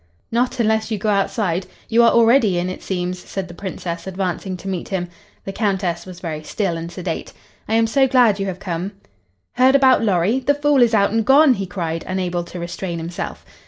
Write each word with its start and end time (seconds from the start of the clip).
"Not 0.31 0.59
unless 0.59 0.89
you 0.89 0.97
go 0.97 1.09
outside. 1.09 1.67
You 1.87 2.01
are 2.01 2.09
already 2.09 2.57
in, 2.57 2.71
it 2.71 2.81
seems," 2.81 3.19
said 3.19 3.47
the 3.47 3.53
Princess, 3.53 4.07
advancing 4.07 4.57
to 4.57 4.67
meet 4.67 4.89
him. 4.89 5.09
The 5.45 5.51
Countess 5.53 6.07
was 6.07 6.19
very 6.19 6.41
still 6.41 6.75
and 6.75 6.91
sedate. 6.91 7.33
"I 7.67 7.75
am 7.75 7.85
so 7.85 8.07
glad 8.07 8.39
you 8.39 8.47
have 8.47 8.57
come." 8.59 8.93
"Heard 9.51 9.75
about 9.75 10.03
Lorry? 10.03 10.39
The 10.39 10.55
fool 10.55 10.81
is 10.81 10.95
out 10.95 11.11
and 11.11 11.23
gone," 11.23 11.53
he 11.53 11.67
cried, 11.67 12.03
unable 12.07 12.43
to 12.45 12.57
restrain 12.59 12.97
himself. 12.97 13.45